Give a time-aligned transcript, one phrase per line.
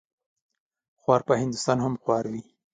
[1.01, 2.43] خوار په هندوستان هم خوار وي.